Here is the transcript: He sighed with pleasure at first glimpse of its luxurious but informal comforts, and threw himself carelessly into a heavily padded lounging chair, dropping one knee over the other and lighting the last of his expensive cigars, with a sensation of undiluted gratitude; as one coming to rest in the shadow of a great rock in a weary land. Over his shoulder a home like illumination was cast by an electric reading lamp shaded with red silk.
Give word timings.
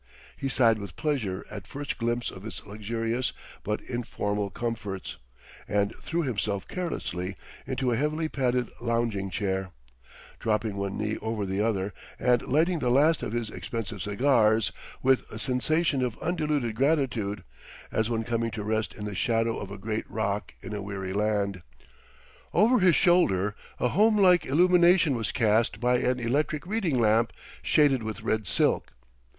He 0.35 0.49
sighed 0.49 0.79
with 0.79 0.95
pleasure 0.95 1.45
at 1.51 1.67
first 1.67 1.99
glimpse 1.99 2.31
of 2.31 2.43
its 2.43 2.65
luxurious 2.65 3.33
but 3.63 3.81
informal 3.83 4.49
comforts, 4.49 5.17
and 5.67 5.93
threw 5.97 6.23
himself 6.23 6.67
carelessly 6.67 7.35
into 7.67 7.91
a 7.91 7.95
heavily 7.95 8.27
padded 8.27 8.71
lounging 8.81 9.29
chair, 9.29 9.69
dropping 10.39 10.75
one 10.75 10.97
knee 10.97 11.19
over 11.19 11.45
the 11.45 11.61
other 11.61 11.93
and 12.17 12.41
lighting 12.51 12.79
the 12.79 12.89
last 12.89 13.21
of 13.21 13.33
his 13.33 13.51
expensive 13.51 14.01
cigars, 14.01 14.71
with 15.03 15.31
a 15.31 15.37
sensation 15.37 16.03
of 16.03 16.17
undiluted 16.19 16.73
gratitude; 16.75 17.43
as 17.91 18.09
one 18.09 18.23
coming 18.23 18.49
to 18.49 18.63
rest 18.63 18.95
in 18.95 19.05
the 19.05 19.13
shadow 19.13 19.59
of 19.59 19.69
a 19.69 19.77
great 19.77 20.09
rock 20.09 20.55
in 20.61 20.73
a 20.73 20.81
weary 20.81 21.13
land. 21.13 21.61
Over 22.55 22.79
his 22.79 22.95
shoulder 22.95 23.55
a 23.79 23.89
home 23.89 24.17
like 24.17 24.47
illumination 24.47 25.13
was 25.13 25.31
cast 25.31 25.79
by 25.79 25.99
an 25.99 26.19
electric 26.19 26.65
reading 26.65 26.99
lamp 26.99 27.31
shaded 27.61 28.01
with 28.01 28.23
red 28.23 28.47
silk. 28.47 28.93